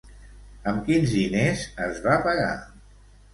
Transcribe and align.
Amb 0.71 0.79
quins 0.87 1.13
diners 1.17 1.67
es 1.89 2.01
va 2.07 2.17
pagar? 2.25 2.49